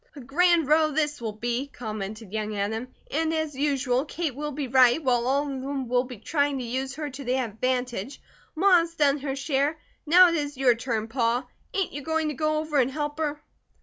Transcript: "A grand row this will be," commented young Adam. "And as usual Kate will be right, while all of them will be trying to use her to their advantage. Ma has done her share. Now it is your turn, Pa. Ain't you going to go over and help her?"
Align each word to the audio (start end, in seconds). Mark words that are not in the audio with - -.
"A 0.15 0.19
grand 0.19 0.67
row 0.67 0.89
this 0.89 1.21
will 1.21 1.31
be," 1.33 1.67
commented 1.67 2.33
young 2.33 2.55
Adam. 2.55 2.87
"And 3.11 3.31
as 3.31 3.53
usual 3.55 4.03
Kate 4.03 4.33
will 4.33 4.51
be 4.51 4.67
right, 4.67 5.03
while 5.03 5.27
all 5.27 5.43
of 5.43 5.61
them 5.61 5.87
will 5.87 6.05
be 6.05 6.17
trying 6.17 6.57
to 6.57 6.63
use 6.63 6.95
her 6.95 7.11
to 7.11 7.23
their 7.23 7.45
advantage. 7.45 8.19
Ma 8.55 8.79
has 8.79 8.95
done 8.95 9.19
her 9.19 9.35
share. 9.35 9.77
Now 10.07 10.29
it 10.29 10.33
is 10.33 10.57
your 10.57 10.73
turn, 10.73 11.07
Pa. 11.07 11.45
Ain't 11.75 11.93
you 11.93 12.01
going 12.01 12.29
to 12.29 12.33
go 12.33 12.57
over 12.57 12.79
and 12.79 12.89
help 12.89 13.19
her?" 13.19 13.43